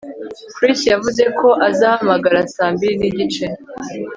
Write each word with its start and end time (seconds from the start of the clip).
Chris 0.55 0.79
yavuze 0.93 1.23
ko 1.39 1.47
azahamagara 1.69 2.39
saa 2.53 2.71
mbiri 2.73 2.93
nigice 2.97 3.45